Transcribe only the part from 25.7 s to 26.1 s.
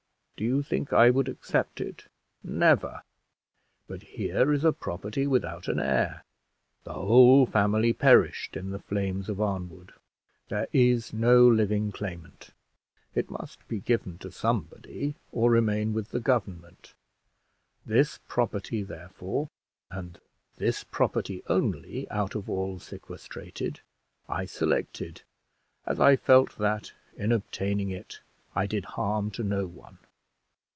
as